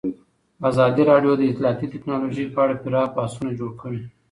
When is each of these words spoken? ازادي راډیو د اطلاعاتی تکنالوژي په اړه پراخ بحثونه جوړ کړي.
ازادي 0.69 1.03
راډیو 1.11 1.33
د 1.37 1.41
اطلاعاتی 1.51 1.87
تکنالوژي 1.93 2.45
په 2.53 2.59
اړه 2.63 2.75
پراخ 2.83 3.09
بحثونه 3.17 3.51
جوړ 3.59 3.71
کړي. 3.81 4.01